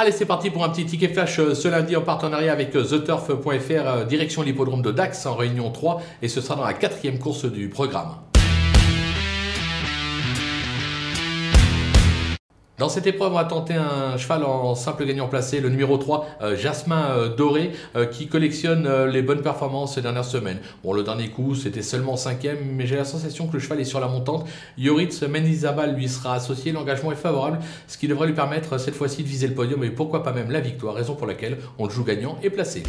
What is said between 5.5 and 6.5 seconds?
3, et ce